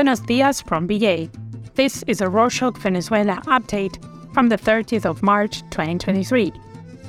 Buenos 0.00 0.20
dias 0.20 0.62
from 0.62 0.88
VA. 0.88 1.28
This 1.74 2.02
is 2.06 2.22
a 2.22 2.24
Rorshok 2.24 2.78
Venezuela 2.78 3.42
update 3.44 4.02
from 4.32 4.48
the 4.48 4.56
30th 4.56 5.04
of 5.04 5.22
March 5.22 5.60
2023. 5.68 6.50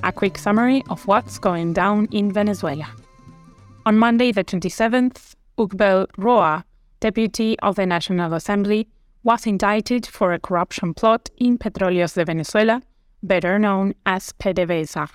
A 0.04 0.12
quick 0.12 0.38
summary 0.38 0.84
of 0.90 1.08
what's 1.08 1.40
going 1.40 1.72
down 1.72 2.10
in 2.12 2.34
Venezuela. 2.34 2.90
On 3.86 3.98
Monday, 3.98 4.34
the 4.34 4.44
27th, 4.44 5.36
Hugbel 5.58 6.06
Roa, 6.18 6.66
deputy 7.00 7.58
of 7.60 7.78
the 7.78 7.86
National 7.86 8.34
Assembly, 8.34 8.90
was 9.24 9.48
indicted 9.48 10.06
for 10.06 10.34
a 10.34 10.40
corruption 10.40 10.94
plot 10.94 11.30
in 11.38 11.58
Petróleos 11.58 12.16
de 12.16 12.26
Venezuela, 12.26 12.82
better 13.24 13.58
known 13.58 13.94
as 14.06 14.34
PDVSA. 14.34 15.08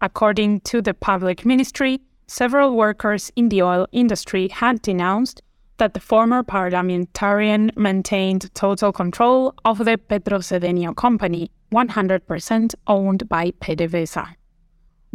According 0.00 0.60
to 0.60 0.80
the 0.80 0.94
public 0.94 1.44
ministry, 1.44 2.00
several 2.28 2.74
workers 2.74 3.30
in 3.36 3.50
the 3.50 3.60
oil 3.60 3.86
industry 3.92 4.48
had 4.48 4.80
denounced 4.80 5.42
that 5.78 5.94
the 5.94 6.00
former 6.00 6.42
parliamentarian 6.42 7.70
maintained 7.76 8.54
total 8.54 8.92
control 8.92 9.54
of 9.64 9.78
the 9.78 9.98
Petrocedeño 9.98 10.94
company, 10.94 11.50
100% 11.72 12.74
owned 12.86 13.28
by 13.28 13.50
PDVSA. 13.52 14.34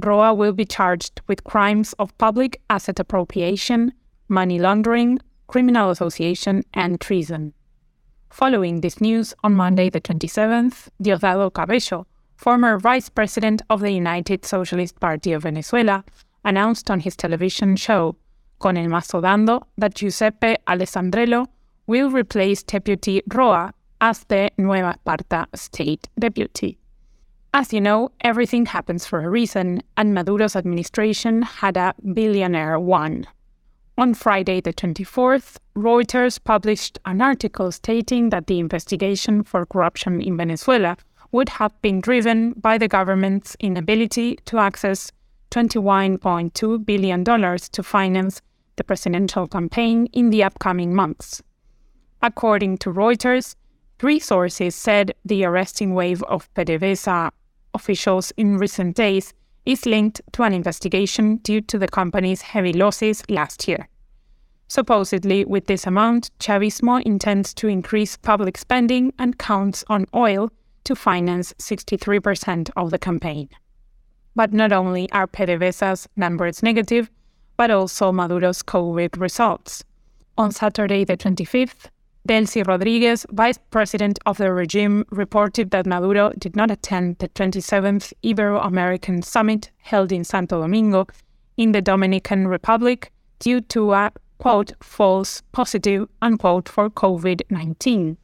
Roa 0.03 0.33
will 0.33 0.53
be 0.53 0.65
charged 0.65 1.21
with 1.27 1.43
crimes 1.43 1.93
of 1.93 2.17
public 2.17 2.61
asset 2.69 2.99
appropriation, 2.99 3.93
money 4.27 4.59
laundering, 4.59 5.19
criminal 5.47 5.89
association, 5.89 6.63
and 6.73 7.01
treason. 7.01 7.53
Following 8.29 8.81
this 8.81 9.01
news, 9.01 9.33
on 9.43 9.55
Monday 9.55 9.89
the 9.89 9.99
27th, 9.99 10.89
Diosdado 11.01 11.51
Cabello, 11.51 12.05
former 12.35 12.77
vice 12.77 13.09
president 13.09 13.61
of 13.69 13.81
the 13.81 13.91
United 13.91 14.45
Socialist 14.45 14.99
Party 14.99 15.33
of 15.33 15.43
Venezuela, 15.43 16.05
announced 16.45 16.89
on 16.89 17.01
his 17.01 17.15
television 17.15 17.75
show 17.75 18.15
Con 18.59 18.77
el 18.77 18.87
Mazo 18.87 19.21
Dando 19.21 19.65
that 19.77 19.95
Giuseppe 19.95 20.57
Alessandrello 20.67 21.47
will 21.87 22.11
replace 22.11 22.61
Deputy 22.61 23.21
Roa 23.33 23.73
as 24.01 24.25
the 24.25 24.51
Nueva 24.57 24.95
Esparta 24.97 25.45
state 25.55 26.07
deputy. 26.19 26.77
As 27.53 27.73
you 27.73 27.81
know, 27.81 28.11
everything 28.21 28.67
happens 28.67 29.05
for 29.05 29.21
a 29.21 29.29
reason, 29.29 29.81
and 29.97 30.13
Maduro's 30.13 30.55
administration 30.55 31.41
had 31.41 31.77
a 31.77 31.95
billionaire 32.13 32.79
one. 32.79 33.25
On 33.97 34.13
Friday, 34.13 34.61
the 34.61 34.71
24th, 34.71 35.57
Reuters 35.75 36.41
published 36.41 36.99
an 37.05 37.21
article 37.21 37.71
stating 37.71 38.29
that 38.29 38.47
the 38.47 38.59
investigation 38.59 39.43
for 39.43 39.65
corruption 39.65 40.21
in 40.21 40.37
Venezuela 40.37 40.95
would 41.31 41.49
have 41.49 41.73
been 41.81 42.01
driven 42.01 42.53
by 42.53 42.77
the 42.77 42.87
government's 42.87 43.57
inability 43.59 44.37
to 44.45 44.59
access 44.59 45.11
$21.2 45.51 46.85
billion 46.85 47.23
to 47.23 47.83
finance 47.83 48.41
the 48.79 48.83
presidential 48.85 49.45
campaign 49.45 50.07
in 50.13 50.29
the 50.29 50.41
upcoming 50.41 50.95
months. 50.95 51.43
According 52.21 52.77
to 52.79 52.93
Reuters, 52.93 53.55
three 53.99 54.19
sources 54.19 54.73
said 54.73 55.13
the 55.25 55.43
arresting 55.43 55.93
wave 55.93 56.23
of 56.23 56.51
PDVSA 56.53 57.29
officials 57.73 58.31
in 58.37 58.57
recent 58.57 58.95
days 58.95 59.33
is 59.65 59.85
linked 59.85 60.21
to 60.31 60.43
an 60.43 60.53
investigation 60.53 61.35
due 61.37 61.59
to 61.61 61.77
the 61.77 61.89
company's 61.89 62.41
heavy 62.41 62.71
losses 62.71 63.21
last 63.29 63.67
year. 63.67 63.89
Supposedly, 64.69 65.43
with 65.43 65.65
this 65.65 65.85
amount, 65.85 66.31
Chavismo 66.39 67.01
intends 67.03 67.53
to 67.55 67.67
increase 67.67 68.15
public 68.15 68.57
spending 68.57 69.11
and 69.19 69.37
counts 69.37 69.83
on 69.89 70.05
oil 70.15 70.49
to 70.85 70.95
finance 70.95 71.53
63% 71.59 72.69
of 72.77 72.91
the 72.91 72.99
campaign. 72.99 73.49
But 74.35 74.53
not 74.53 74.71
only 74.71 75.11
are 75.11 75.27
PDVSA's 75.27 76.07
numbers 76.15 76.63
negative, 76.63 77.09
but 77.59 77.69
also 77.69 78.09
Maduro's 78.09 78.63
COVID 78.63 79.19
results. 79.19 79.83
On 80.37 80.49
Saturday, 80.49 81.03
the 81.03 81.17
25th, 81.17 81.89
Delcy 82.25 82.65
Rodriguez, 82.65 83.25
vice 83.31 83.59
president 83.69 84.17
of 84.25 84.37
the 84.37 84.53
regime, 84.53 85.03
reported 85.09 85.71
that 85.71 85.85
Maduro 85.85 86.31
did 86.39 86.55
not 86.55 86.71
attend 86.71 87.17
the 87.17 87.27
27th 87.27 88.13
Ibero 88.23 88.65
American 88.65 89.21
Summit 89.21 89.71
held 89.79 90.13
in 90.13 90.23
Santo 90.23 90.61
Domingo 90.61 91.07
in 91.57 91.73
the 91.73 91.81
Dominican 91.81 92.47
Republic 92.47 93.11
due 93.39 93.59
to 93.59 93.91
a 93.91 94.13
quote, 94.37 94.71
false 94.81 95.41
positive, 95.51 96.07
unquote, 96.21 96.69
for 96.69 96.89
COVID 96.89 97.41
19. 97.49 98.15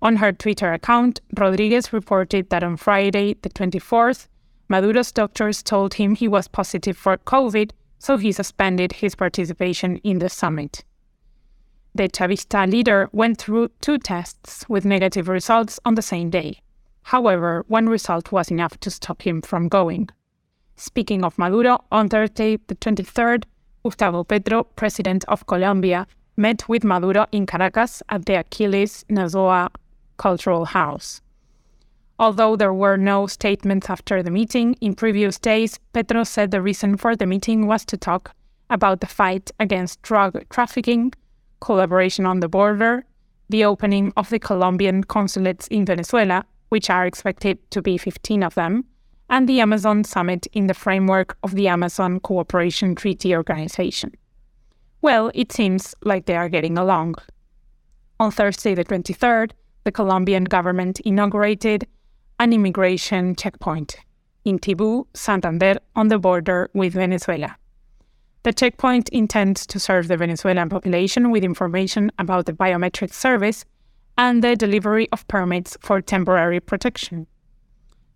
On 0.00 0.16
her 0.16 0.32
Twitter 0.32 0.72
account, 0.72 1.20
Rodriguez 1.36 1.92
reported 1.92 2.48
that 2.48 2.64
on 2.64 2.78
Friday, 2.78 3.36
the 3.42 3.50
24th, 3.50 4.28
Maduro's 4.70 5.12
doctors 5.12 5.62
told 5.62 5.92
him 5.92 6.14
he 6.14 6.26
was 6.26 6.48
positive 6.48 6.96
for 6.96 7.18
COVID, 7.18 7.72
so 8.00 8.16
he 8.16 8.32
suspended 8.32 8.92
his 8.92 9.14
participation 9.14 9.98
in 9.98 10.18
the 10.18 10.28
summit. 10.28 10.84
The 11.94 12.08
Chavista 12.08 12.68
leader 12.68 13.08
went 13.12 13.38
through 13.38 13.68
two 13.80 13.98
tests 13.98 14.64
with 14.68 14.84
negative 14.84 15.28
results 15.28 15.78
on 15.84 15.94
the 15.94 16.02
same 16.02 16.30
day. 16.30 16.60
However, 17.02 17.64
one 17.68 17.88
result 17.88 18.32
was 18.32 18.50
enough 18.50 18.78
to 18.80 18.90
stop 18.90 19.22
him 19.22 19.42
from 19.42 19.68
going. 19.68 20.08
Speaking 20.76 21.24
of 21.24 21.38
Maduro, 21.38 21.84
on 21.92 22.08
Thursday, 22.08 22.56
the 22.68 22.74
23rd, 22.74 23.44
Gustavo 23.84 24.24
Petro, 24.24 24.64
president 24.64 25.24
of 25.28 25.46
Colombia, 25.46 26.06
met 26.36 26.68
with 26.68 26.84
Maduro 26.84 27.26
in 27.32 27.44
Caracas 27.44 28.02
at 28.08 28.24
the 28.24 28.34
Aquiles 28.34 29.04
Nazoa 29.10 29.68
Cultural 30.16 30.64
House. 30.64 31.20
Although 32.20 32.56
there 32.56 32.74
were 32.74 32.98
no 32.98 33.26
statements 33.26 33.88
after 33.88 34.22
the 34.22 34.30
meeting, 34.30 34.74
in 34.82 34.94
previous 34.94 35.38
days, 35.38 35.78
Petro 35.94 36.22
said 36.22 36.50
the 36.50 36.60
reason 36.60 36.98
for 36.98 37.16
the 37.16 37.24
meeting 37.24 37.66
was 37.66 37.82
to 37.86 37.96
talk 37.96 38.34
about 38.68 39.00
the 39.00 39.06
fight 39.06 39.50
against 39.58 40.02
drug 40.02 40.46
trafficking, 40.50 41.14
collaboration 41.60 42.26
on 42.26 42.40
the 42.40 42.48
border, 42.48 43.06
the 43.48 43.64
opening 43.64 44.12
of 44.18 44.28
the 44.28 44.38
Colombian 44.38 45.02
consulates 45.02 45.66
in 45.68 45.86
Venezuela, 45.86 46.44
which 46.68 46.90
are 46.90 47.06
expected 47.06 47.58
to 47.70 47.80
be 47.80 47.96
15 47.96 48.42
of 48.42 48.54
them, 48.54 48.84
and 49.30 49.48
the 49.48 49.62
Amazon 49.62 50.04
Summit 50.04 50.46
in 50.52 50.66
the 50.66 50.74
framework 50.74 51.38
of 51.42 51.54
the 51.54 51.68
Amazon 51.68 52.20
Cooperation 52.20 52.94
Treaty 52.94 53.34
Organization. 53.34 54.12
Well, 55.00 55.30
it 55.34 55.52
seems 55.52 55.94
like 56.04 56.26
they 56.26 56.36
are 56.36 56.50
getting 56.50 56.76
along. 56.76 57.14
On 58.20 58.30
Thursday, 58.30 58.74
the 58.74 58.84
23rd, 58.84 59.52
the 59.84 59.92
Colombian 59.92 60.44
government 60.44 61.00
inaugurated 61.00 61.86
an 62.40 62.54
immigration 62.54 63.36
checkpoint 63.36 63.96
in 64.46 64.58
Tibú, 64.58 65.04
Santander, 65.12 65.76
on 65.94 66.08
the 66.08 66.18
border 66.18 66.70
with 66.72 66.94
Venezuela. 66.94 67.54
The 68.44 68.52
checkpoint 68.54 69.10
intends 69.10 69.66
to 69.66 69.78
serve 69.78 70.08
the 70.08 70.16
Venezuelan 70.16 70.70
population 70.70 71.30
with 71.30 71.44
information 71.44 72.10
about 72.18 72.46
the 72.46 72.54
biometric 72.54 73.12
service 73.12 73.66
and 74.16 74.42
the 74.42 74.56
delivery 74.56 75.06
of 75.12 75.28
permits 75.28 75.76
for 75.82 76.00
temporary 76.00 76.60
protection. 76.60 77.26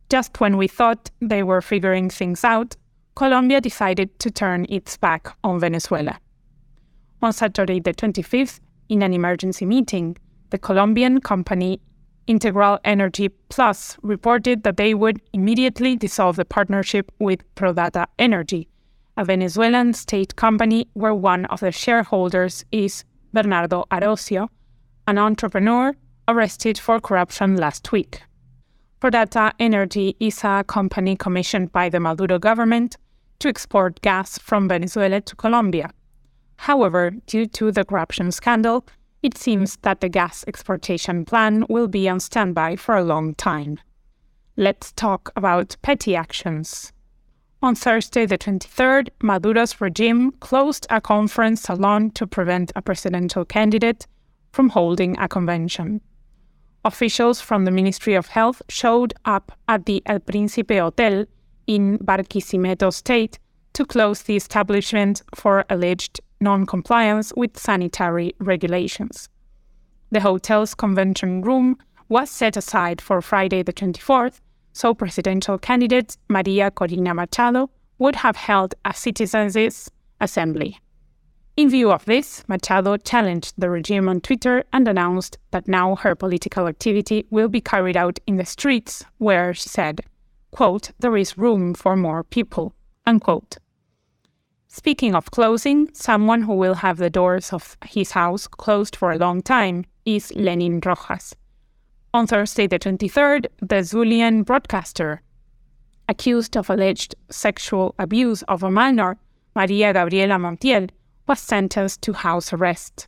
Just 0.08 0.40
when 0.40 0.56
we 0.56 0.68
thought 0.68 1.10
they 1.20 1.42
were 1.42 1.60
figuring 1.60 2.08
things 2.08 2.44
out, 2.44 2.76
Colombia 3.16 3.60
decided 3.60 4.18
to 4.20 4.30
turn 4.30 4.64
its 4.70 4.96
back 4.96 5.36
on 5.44 5.60
Venezuela. 5.60 6.18
On 7.20 7.30
Saturday, 7.30 7.78
the 7.78 7.92
25th, 7.92 8.60
in 8.88 9.02
an 9.02 9.12
emergency 9.12 9.66
meeting, 9.66 10.16
the 10.48 10.58
Colombian 10.58 11.20
company 11.20 11.78
Integral 12.26 12.78
Energy 12.84 13.28
Plus 13.28 13.96
reported 14.02 14.62
that 14.62 14.76
they 14.76 14.94
would 14.94 15.20
immediately 15.32 15.96
dissolve 15.96 16.36
the 16.36 16.44
partnership 16.44 17.12
with 17.18 17.42
Prodata 17.54 18.06
Energy, 18.18 18.68
a 19.16 19.24
Venezuelan 19.24 19.92
state 19.92 20.36
company 20.36 20.88
where 20.94 21.14
one 21.14 21.44
of 21.46 21.60
the 21.60 21.72
shareholders 21.72 22.64
is 22.72 23.04
Bernardo 23.32 23.84
Arocio, 23.90 24.48
an 25.06 25.18
entrepreneur 25.18 25.94
arrested 26.26 26.78
for 26.78 27.00
corruption 27.00 27.56
last 27.56 27.92
week. 27.92 28.22
Prodata 29.00 29.52
Energy 29.58 30.16
is 30.18 30.42
a 30.44 30.64
company 30.66 31.16
commissioned 31.16 31.72
by 31.72 31.88
the 31.90 32.00
Maduro 32.00 32.38
government 32.38 32.96
to 33.40 33.48
export 33.48 34.00
gas 34.00 34.38
from 34.38 34.68
Venezuela 34.68 35.20
to 35.20 35.36
Colombia. 35.36 35.90
However, 36.56 37.10
due 37.26 37.46
to 37.46 37.70
the 37.70 37.84
corruption 37.84 38.32
scandal, 38.32 38.86
it 39.24 39.38
seems 39.38 39.78
that 39.78 40.02
the 40.02 40.08
gas 40.08 40.44
exportation 40.46 41.24
plan 41.24 41.64
will 41.70 41.88
be 41.88 42.06
on 42.06 42.20
standby 42.20 42.76
for 42.76 42.94
a 42.94 43.02
long 43.02 43.34
time. 43.34 43.80
Let's 44.54 44.92
talk 44.92 45.32
about 45.34 45.76
petty 45.80 46.14
actions. 46.14 46.92
On 47.62 47.74
Thursday, 47.74 48.26
the 48.26 48.36
23rd, 48.36 49.08
Maduro's 49.22 49.80
regime 49.80 50.32
closed 50.40 50.86
a 50.90 51.00
conference 51.00 51.62
salon 51.62 52.10
to 52.10 52.26
prevent 52.26 52.70
a 52.76 52.82
presidential 52.82 53.46
candidate 53.46 54.06
from 54.52 54.68
holding 54.68 55.18
a 55.18 55.26
convention. 55.26 56.02
Officials 56.84 57.40
from 57.40 57.64
the 57.64 57.70
Ministry 57.70 58.12
of 58.12 58.26
Health 58.26 58.60
showed 58.68 59.14
up 59.24 59.52
at 59.68 59.86
the 59.86 60.02
El 60.04 60.20
Príncipe 60.20 60.78
Hotel 60.78 61.24
in 61.66 61.96
Barquisimeto 61.96 62.92
State 62.92 63.38
to 63.72 63.86
close 63.86 64.24
the 64.24 64.36
establishment 64.36 65.22
for 65.34 65.64
alleged 65.70 66.20
non 66.44 66.66
compliance 66.66 67.32
with 67.36 67.58
sanitary 67.58 68.34
regulations. 68.38 69.28
The 70.10 70.20
hotel's 70.20 70.74
convention 70.74 71.42
room 71.42 71.76
was 72.08 72.30
set 72.30 72.56
aside 72.56 73.00
for 73.00 73.20
Friday 73.20 73.62
the 73.62 73.72
24th, 73.72 74.40
so 74.72 74.94
presidential 74.94 75.58
candidate 75.58 76.16
Maria 76.28 76.70
Corina 76.70 77.14
Machado 77.14 77.70
would 77.98 78.16
have 78.16 78.36
held 78.36 78.74
a 78.84 78.92
citizens' 78.94 79.90
assembly. 80.20 80.78
In 81.56 81.70
view 81.70 81.92
of 81.92 82.04
this, 82.04 82.42
Machado 82.48 82.96
challenged 82.96 83.54
the 83.56 83.70
regime 83.70 84.08
on 84.08 84.20
Twitter 84.20 84.64
and 84.72 84.88
announced 84.88 85.38
that 85.52 85.68
now 85.68 85.94
her 85.96 86.14
political 86.16 86.66
activity 86.66 87.26
will 87.30 87.48
be 87.48 87.60
carried 87.60 87.96
out 87.96 88.18
in 88.26 88.36
the 88.36 88.44
streets, 88.44 89.04
where 89.18 89.54
she 89.54 89.68
said, 89.68 90.00
quote, 90.50 90.90
there 90.98 91.16
is 91.16 91.38
room 91.38 91.72
for 91.72 91.96
more 91.96 92.24
people, 92.24 92.74
unquote. 93.06 93.56
Speaking 94.76 95.14
of 95.14 95.30
closing, 95.30 95.88
someone 95.94 96.42
who 96.42 96.54
will 96.54 96.74
have 96.74 96.96
the 96.96 97.08
doors 97.08 97.52
of 97.52 97.76
his 97.84 98.10
house 98.10 98.48
closed 98.48 98.96
for 98.96 99.12
a 99.12 99.18
long 99.18 99.40
time 99.40 99.84
is 100.04 100.32
Lenin 100.34 100.80
Rojas. 100.84 101.36
On 102.12 102.26
Thursday, 102.26 102.66
the 102.66 102.80
23rd, 102.80 103.46
the 103.60 103.84
Zulian 103.84 104.44
broadcaster, 104.44 105.22
accused 106.08 106.56
of 106.56 106.68
alleged 106.68 107.14
sexual 107.30 107.94
abuse 108.00 108.42
of 108.48 108.64
a 108.64 108.70
minor, 108.70 109.16
Maria 109.54 109.92
Gabriela 109.92 110.38
Montiel, 110.40 110.90
was 111.28 111.38
sentenced 111.38 112.02
to 112.02 112.12
house 112.12 112.52
arrest. 112.52 113.06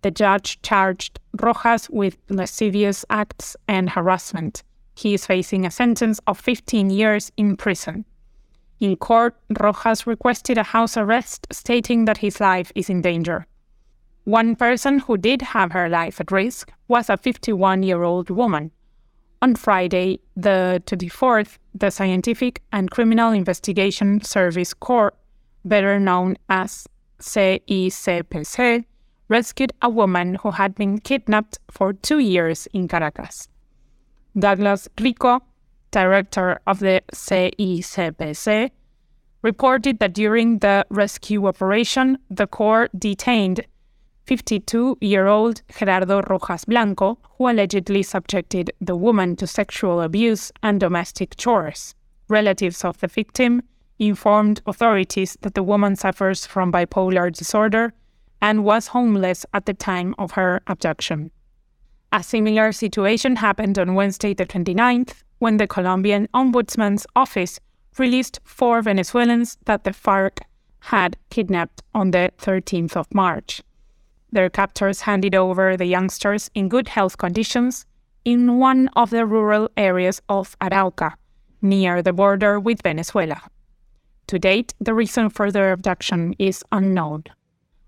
The 0.00 0.10
judge 0.10 0.62
charged 0.62 1.20
Rojas 1.38 1.90
with 1.90 2.16
lascivious 2.30 3.04
acts 3.10 3.54
and 3.68 3.90
harassment. 3.90 4.62
He 4.94 5.12
is 5.12 5.26
facing 5.26 5.66
a 5.66 5.70
sentence 5.70 6.20
of 6.26 6.40
15 6.40 6.88
years 6.88 7.30
in 7.36 7.58
prison. 7.58 8.06
In 8.82 8.96
court, 8.96 9.36
Rojas 9.60 10.08
requested 10.08 10.58
a 10.58 10.64
house 10.64 10.96
arrest, 10.96 11.46
stating 11.52 12.04
that 12.06 12.18
his 12.18 12.40
life 12.40 12.72
is 12.74 12.90
in 12.90 13.00
danger. 13.00 13.46
One 14.24 14.56
person 14.56 14.98
who 14.98 15.16
did 15.16 15.40
have 15.40 15.70
her 15.70 15.88
life 15.88 16.20
at 16.20 16.32
risk 16.32 16.72
was 16.88 17.08
a 17.08 17.16
51 17.16 17.84
year 17.84 18.02
old 18.02 18.28
woman. 18.28 18.72
On 19.40 19.54
Friday, 19.54 20.18
the 20.34 20.82
24th, 20.86 21.58
the 21.72 21.90
Scientific 21.90 22.60
and 22.72 22.90
Criminal 22.90 23.30
Investigation 23.30 24.20
Service 24.20 24.74
Corps, 24.74 25.14
better 25.64 26.00
known 26.00 26.36
as 26.48 26.88
CICPC, 27.20 28.84
rescued 29.28 29.72
a 29.80 29.90
woman 29.90 30.34
who 30.42 30.50
had 30.50 30.74
been 30.74 30.98
kidnapped 30.98 31.60
for 31.70 31.92
two 31.92 32.18
years 32.18 32.66
in 32.72 32.88
Caracas. 32.88 33.46
Douglas 34.36 34.88
Rico, 35.00 35.40
director 35.92 36.58
of 36.66 36.80
the 36.80 37.02
CICPC, 37.12 38.70
reported 39.42 39.98
that 40.00 40.14
during 40.14 40.58
the 40.58 40.84
rescue 40.90 41.46
operation, 41.46 42.18
the 42.30 42.46
Corps 42.46 42.88
detained 42.98 43.64
52 44.26 44.98
year 45.00 45.26
old 45.26 45.62
Gerardo 45.76 46.22
Rojas 46.22 46.64
Blanco, 46.64 47.18
who 47.36 47.48
allegedly 47.48 48.02
subjected 48.02 48.70
the 48.80 48.96
woman 48.96 49.36
to 49.36 49.46
sexual 49.46 50.00
abuse 50.00 50.52
and 50.62 50.80
domestic 50.80 51.36
chores. 51.36 51.94
Relatives 52.28 52.84
of 52.84 52.98
the 52.98 53.08
victim 53.08 53.62
informed 53.98 54.62
authorities 54.66 55.36
that 55.42 55.54
the 55.54 55.62
woman 55.62 55.96
suffers 55.96 56.46
from 56.46 56.72
bipolar 56.72 57.32
disorder 57.32 57.92
and 58.40 58.64
was 58.64 58.88
homeless 58.88 59.46
at 59.54 59.66
the 59.66 59.74
time 59.74 60.14
of 60.18 60.32
her 60.32 60.60
abduction. 60.66 61.30
A 62.12 62.22
similar 62.22 62.72
situation 62.72 63.36
happened 63.36 63.78
on 63.78 63.94
Wednesday, 63.94 64.34
the 64.34 64.44
29th, 64.44 65.21
when 65.42 65.56
the 65.56 65.66
Colombian 65.66 66.28
Ombudsman's 66.32 67.04
office 67.16 67.58
released 67.98 68.38
four 68.44 68.80
Venezuelans 68.80 69.58
that 69.64 69.82
the 69.82 69.90
FARC 69.90 70.38
had 70.92 71.16
kidnapped 71.30 71.82
on 71.92 72.12
the 72.12 72.30
13th 72.38 72.96
of 72.96 73.12
March. 73.12 73.60
Their 74.30 74.48
captors 74.48 75.00
handed 75.00 75.34
over 75.34 75.76
the 75.76 75.86
youngsters 75.86 76.48
in 76.54 76.68
good 76.68 76.86
health 76.86 77.18
conditions 77.18 77.86
in 78.24 78.60
one 78.60 78.86
of 78.94 79.10
the 79.10 79.26
rural 79.26 79.68
areas 79.76 80.22
of 80.28 80.56
Arauca, 80.60 81.14
near 81.60 82.02
the 82.02 82.12
border 82.12 82.60
with 82.60 82.80
Venezuela. 82.80 83.42
To 84.28 84.38
date, 84.38 84.74
the 84.78 84.94
reason 84.94 85.28
for 85.28 85.50
their 85.50 85.72
abduction 85.72 86.36
is 86.38 86.62
unknown. 86.70 87.24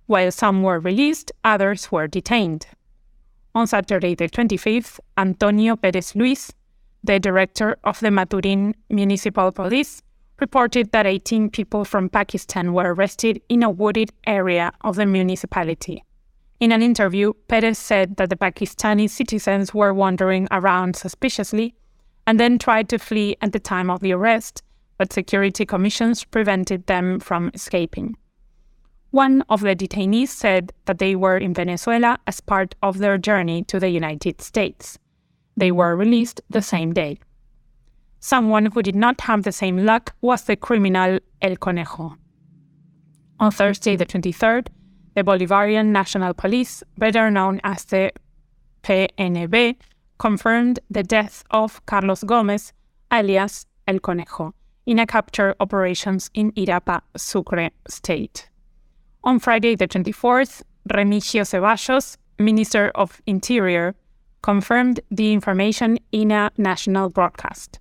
While 0.06 0.32
some 0.32 0.64
were 0.64 0.80
released, 0.80 1.30
others 1.44 1.92
were 1.92 2.08
detained. 2.08 2.66
On 3.54 3.68
Saturday, 3.68 4.16
the 4.16 4.28
25th, 4.28 4.98
Antonio 5.16 5.76
Perez 5.76 6.16
Luis, 6.16 6.50
the 7.04 7.20
director 7.20 7.76
of 7.84 8.00
the 8.00 8.10
Maturin 8.10 8.74
Municipal 8.88 9.52
Police, 9.52 10.02
reported 10.40 10.90
that 10.90 11.06
18 11.06 11.50
people 11.50 11.84
from 11.84 12.08
Pakistan 12.08 12.72
were 12.72 12.94
arrested 12.94 13.40
in 13.48 13.62
a 13.62 13.70
wooded 13.70 14.10
area 14.26 14.72
of 14.80 14.96
the 14.96 15.06
municipality. 15.06 16.02
In 16.60 16.72
an 16.72 16.82
interview, 16.82 17.32
Perez 17.46 17.78
said 17.78 18.16
that 18.16 18.30
the 18.30 18.36
Pakistani 18.36 19.08
citizens 19.08 19.74
were 19.74 19.92
wandering 19.92 20.48
around 20.50 20.96
suspiciously 20.96 21.74
and 22.26 22.40
then 22.40 22.58
tried 22.58 22.88
to 22.88 22.98
flee 22.98 23.36
at 23.42 23.52
the 23.52 23.60
time 23.60 23.90
of 23.90 24.00
the 24.00 24.12
arrest, 24.12 24.62
but 24.96 25.12
security 25.12 25.66
commissions 25.66 26.24
prevented 26.24 26.86
them 26.86 27.20
from 27.20 27.50
escaping. 27.54 28.16
One 29.10 29.44
of 29.48 29.60
the 29.60 29.76
detainees 29.76 30.28
said 30.28 30.72
that 30.86 30.98
they 30.98 31.14
were 31.14 31.36
in 31.36 31.54
Venezuela 31.54 32.18
as 32.26 32.40
part 32.40 32.74
of 32.82 32.98
their 32.98 33.18
journey 33.18 33.62
to 33.64 33.78
the 33.78 33.90
United 33.90 34.40
States. 34.40 34.98
They 35.56 35.70
were 35.70 35.96
released 35.96 36.40
the 36.50 36.62
same 36.62 36.92
day. 36.92 37.18
Someone 38.20 38.66
who 38.66 38.82
did 38.82 38.96
not 38.96 39.20
have 39.22 39.42
the 39.42 39.52
same 39.52 39.84
luck 39.84 40.14
was 40.20 40.44
the 40.44 40.56
criminal 40.56 41.18
El 41.42 41.56
Conejo. 41.56 42.16
On 43.38 43.50
Thursday, 43.50 43.96
the 43.96 44.06
23rd, 44.06 44.68
the 45.14 45.22
Bolivarian 45.22 45.86
National 45.86 46.34
Police, 46.34 46.82
better 46.96 47.30
known 47.30 47.60
as 47.62 47.84
the 47.84 48.12
PNB, 48.82 49.76
confirmed 50.18 50.80
the 50.90 51.02
death 51.02 51.44
of 51.50 51.84
Carlos 51.86 52.24
Gomez, 52.24 52.72
alias 53.12 53.66
El 53.86 53.98
Conejo, 53.98 54.54
in 54.86 54.98
a 54.98 55.06
capture 55.06 55.54
operations 55.60 56.30
in 56.34 56.52
Irapa, 56.52 57.02
Sucre 57.16 57.70
state. 57.88 58.48
On 59.22 59.38
Friday, 59.38 59.74
the 59.74 59.88
24th, 59.88 60.62
Remigio 60.90 61.42
Ceballos, 61.42 62.16
Minister 62.38 62.90
of 62.94 63.20
Interior, 63.26 63.94
confirmed 64.44 65.00
the 65.10 65.32
information 65.32 65.98
in 66.12 66.30
a 66.30 66.50
national 66.58 67.08
broadcast. 67.08 67.80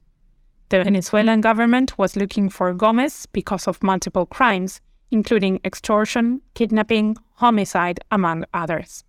The 0.70 0.82
Venezuelan 0.82 1.42
government 1.42 1.98
was 1.98 2.16
looking 2.16 2.48
for 2.48 2.74
Gomez 2.74 3.26
because 3.34 3.68
of 3.68 3.84
multiple 3.84 4.26
crimes, 4.26 4.80
including 5.12 5.60
extortion, 5.66 6.40
kidnapping, 6.54 7.18
homicide, 7.34 8.00
among 8.12 8.46
others. 8.54 9.04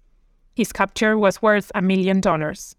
His 0.56 0.72
capture 0.72 1.16
was 1.16 1.42
worth 1.42 1.70
a 1.76 1.80
million 1.80 2.20
dollars. 2.20 2.74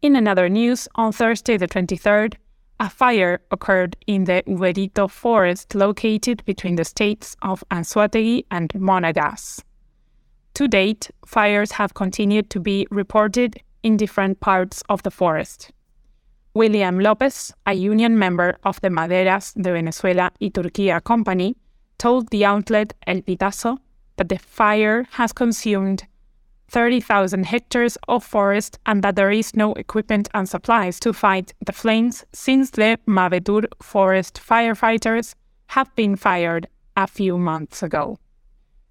In 0.00 0.16
another 0.16 0.48
news, 0.48 0.88
on 0.94 1.12
Thursday, 1.12 1.58
the 1.58 1.68
23rd, 1.68 2.36
a 2.80 2.88
fire 2.88 3.42
occurred 3.50 3.98
in 4.06 4.24
the 4.24 4.42
Uverito 4.46 5.10
forest 5.10 5.74
located 5.74 6.42
between 6.46 6.76
the 6.76 6.86
states 6.86 7.36
of 7.42 7.62
Anzoátegui 7.70 8.46
and 8.50 8.70
Monagas. 8.70 9.62
To 10.54 10.68
date, 10.68 11.10
fires 11.26 11.72
have 11.72 11.92
continued 11.92 12.48
to 12.48 12.60
be 12.60 12.86
reported 12.90 13.60
in 13.84 13.96
different 13.96 14.40
parts 14.40 14.82
of 14.88 15.04
the 15.04 15.10
forest. 15.10 15.70
William 16.54 16.98
Lopez, 16.98 17.52
a 17.66 17.74
union 17.74 18.18
member 18.18 18.56
of 18.64 18.80
the 18.80 18.88
Maderas 18.88 19.52
de 19.54 19.72
Venezuela 19.72 20.32
y 20.40 20.48
Turquía 20.48 21.02
company, 21.04 21.54
told 21.98 22.28
the 22.30 22.44
outlet 22.44 22.94
El 23.06 23.20
Pitazo 23.22 23.78
that 24.16 24.28
the 24.28 24.38
fire 24.38 25.06
has 25.12 25.32
consumed 25.32 26.06
30,000 26.68 27.44
hectares 27.44 27.98
of 28.08 28.24
forest 28.24 28.78
and 28.86 29.02
that 29.02 29.16
there 29.16 29.30
is 29.30 29.54
no 29.54 29.74
equipment 29.74 30.28
and 30.32 30.48
supplies 30.48 30.98
to 31.00 31.12
fight 31.12 31.52
the 31.64 31.72
flames 31.72 32.24
since 32.32 32.70
the 32.70 32.98
Mavetur 33.06 33.66
forest 33.82 34.40
firefighters 34.40 35.34
have 35.68 35.94
been 35.94 36.16
fired 36.16 36.66
a 36.96 37.06
few 37.06 37.36
months 37.36 37.82
ago. 37.82 38.16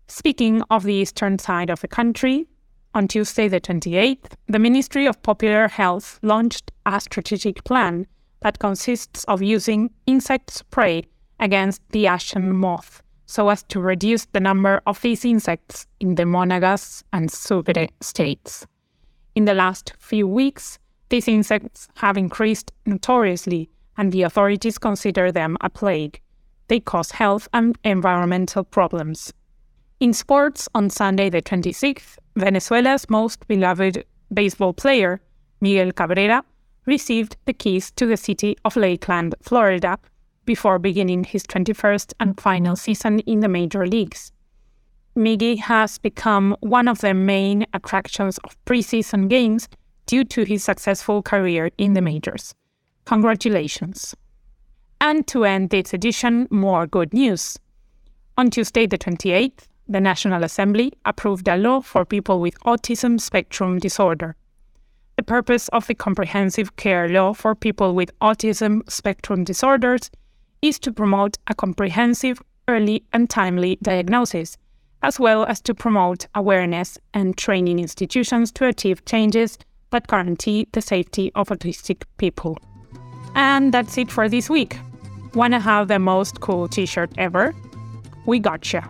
Speaking 0.08 0.62
of 0.70 0.84
the 0.84 0.94
eastern 0.94 1.40
side 1.40 1.70
of 1.70 1.82
the 1.82 1.88
country, 1.88 2.48
on 2.94 3.08
Tuesday, 3.08 3.48
the 3.48 3.60
28th, 3.60 4.34
the 4.48 4.60
Ministry 4.60 5.06
of 5.06 5.22
Popular 5.24 5.68
Health 5.68 6.20
launched 6.22 6.72
a 6.86 7.00
strategic 7.02 7.64
plan 7.64 8.08
that 8.42 8.60
consists 8.60 9.24
of 9.26 9.42
using 9.42 9.90
insect 10.06 10.52
spray 10.52 11.04
against 11.40 11.82
the 11.90 12.08
ashen 12.08 12.56
moth 12.56 13.02
so 13.26 13.50
as 13.50 13.64
to 13.64 13.80
reduce 13.80 14.26
the 14.26 14.40
number 14.40 14.82
of 14.86 15.02
these 15.02 15.26
insects 15.26 15.88
in 16.00 16.16
the 16.16 16.24
Monagas 16.24 17.04
and 17.14 17.32
Sucre 17.32 17.88
states. 18.02 18.66
In 19.34 19.46
the 19.46 19.54
last 19.54 19.94
few 19.98 20.28
weeks, 20.28 20.78
these 21.10 21.28
insects 21.28 21.88
have 21.96 22.18
increased 22.18 22.72
notoriously, 22.86 23.70
and 23.98 24.12
the 24.12 24.24
authorities 24.24 24.78
consider 24.78 25.32
them 25.32 25.58
a 25.62 25.70
plague. 25.70 26.22
They 26.68 26.80
cause 26.80 27.12
health 27.12 27.48
and 27.54 27.78
environmental 27.84 28.64
problems. 28.64 29.34
In 30.00 30.14
sports, 30.14 30.68
on 30.76 30.90
Sunday 30.90 31.30
the 31.30 31.42
26th, 31.42 32.18
Venezuela's 32.36 33.10
most 33.10 33.48
beloved 33.48 34.04
baseball 34.34 34.74
player, 34.74 35.22
Miguel 35.62 35.92
Cabrera, 35.92 36.44
received 36.86 37.38
the 37.46 37.54
keys 37.54 37.92
to 37.92 38.06
the 38.06 38.18
city 38.18 38.58
of 38.66 38.76
Lakeland, 38.76 39.36
Florida, 39.42 39.98
before 40.46 40.80
beginning 40.80 41.24
his 41.24 41.44
21st 41.44 42.14
and 42.20 42.40
final 42.40 42.76
season 42.76 43.20
in 43.20 43.40
the 43.40 43.48
major 43.48 43.88
leagues. 43.88 44.32
Miggy 45.16 45.60
has 45.60 46.00
become 46.00 46.58
one 46.62 46.88
of 46.88 47.00
the 47.00 47.14
main 47.14 47.66
attractions 47.74 48.40
of 48.40 48.58
preseason 48.66 49.30
games 49.30 49.70
due 50.06 50.24
to 50.26 50.44
his 50.44 50.64
successful 50.64 51.22
career 51.22 51.70
in 51.78 51.94
the 51.94 52.02
majors. 52.02 52.54
Congratulations. 53.06 54.16
And 55.00 55.26
to 55.28 55.46
end 55.46 55.70
this 55.70 55.94
edition, 55.94 56.48
more 56.50 56.88
good 56.88 57.14
news. 57.14 57.58
On 58.38 58.50
Tuesday, 58.50 58.88
the 58.88 58.98
28th, 58.98 59.68
the 59.88 60.00
National 60.00 60.44
Assembly 60.44 60.94
approved 61.06 61.48
a 61.48 61.58
law 61.58 61.82
for 61.82 62.06
people 62.06 62.40
with 62.40 62.60
autism 62.62 63.20
spectrum 63.20 63.80
disorder. 63.80 64.36
The 65.18 65.24
purpose 65.24 65.68
of 65.70 65.88
the 65.88 65.96
Comprehensive 65.96 66.76
Care 66.76 67.08
Law 67.08 67.34
for 67.34 67.54
people 67.54 67.94
with 67.94 68.18
autism 68.20 68.90
spectrum 68.90 69.44
disorders 69.44 70.10
is 70.62 70.80
to 70.80 70.92
promote 70.92 71.38
a 71.48 71.54
comprehensive, 71.54 72.42
early, 72.68 73.04
and 73.14 73.30
timely 73.30 73.78
diagnosis, 73.82 74.58
as 75.04 75.20
well 75.20 75.46
as 75.46 75.62
to 75.62 75.76
promote 75.76 76.28
awareness 76.34 76.98
and 77.14 77.38
training 77.38 77.80
institutions 77.80 78.52
to 78.54 78.66
achieve 78.66 79.06
changes 79.06 79.58
that 79.92 80.08
guarantee 80.08 80.68
the 80.72 80.82
safety 80.82 81.32
of 81.36 81.50
autistic 81.50 82.04
people. 82.18 82.58
And 83.36 83.74
that's 83.74 83.98
it 83.98 84.12
for 84.12 84.30
this 84.30 84.50
week. 84.50 84.80
Wanna 85.36 85.60
have 85.60 85.88
the 85.90 86.00
most 86.00 86.40
cool 86.40 86.68
t 86.68 86.86
shirt 86.86 87.12
ever? 87.18 87.54
We 88.26 88.40
gotcha. 88.40 88.90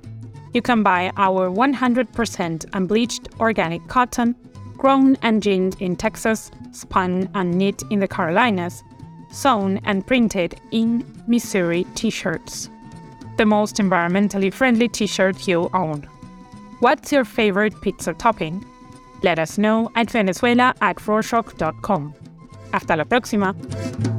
You 0.54 0.62
can 0.62 0.84
buy 0.84 1.12
our 1.18 1.50
100% 1.50 2.66
unbleached 2.74 3.30
organic 3.40 3.88
cotton, 3.88 4.36
grown 4.78 5.16
and 5.24 5.42
ginned 5.42 5.82
in 5.82 5.96
Texas, 5.96 6.52
spun 6.72 7.30
and 7.34 7.58
knit 7.58 7.82
in 7.90 8.00
the 8.00 8.08
Carolinas, 8.08 8.84
sewn 9.32 9.80
and 9.84 10.06
printed 10.06 10.60
in 10.72 11.04
Missouri 11.28 11.86
t 11.96 12.12
shirts. 12.12 12.70
The 13.38 13.46
most 13.46 13.78
environmentally 13.78 14.54
friendly 14.54 14.88
t 14.88 15.08
shirt 15.08 15.48
you 15.48 15.70
own. 15.74 16.08
What's 16.80 17.12
your 17.12 17.26
favorite 17.26 17.80
pizza 17.82 18.14
topping? 18.14 18.64
Let 19.24 19.40
us 19.40 19.58
know 19.58 19.90
at 19.96 20.12
venezuela 20.12 20.76
at 20.82 20.98
rorshok.com. 20.98 22.14
Hasta 22.72 22.96
la 22.96 23.06
próxima! 23.06 24.13